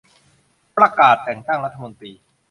[0.77, 2.11] ประกาศแต่งตั้งรัฐมนตรี